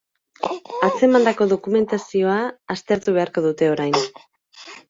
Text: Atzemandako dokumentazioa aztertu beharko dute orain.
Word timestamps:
Atzemandako 0.87 1.47
dokumentazioa 1.51 2.39
aztertu 2.77 3.17
beharko 3.19 3.45
dute 3.49 3.73
orain. 3.77 3.99